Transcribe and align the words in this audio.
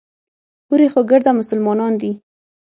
هورې 0.67 0.87
خو 0.93 0.99
ګرده 1.09 1.31
مسلمانان 1.39 1.93
دي. 2.01 2.11